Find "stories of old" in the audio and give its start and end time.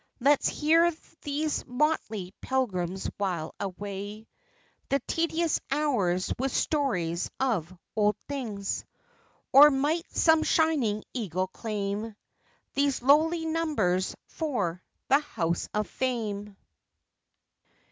6.51-8.17